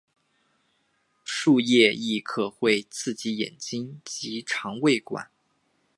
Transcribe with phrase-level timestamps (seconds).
[1.23, 4.43] 树液亦可能会刺激眼睛及
[4.81, 5.29] 胃肠管。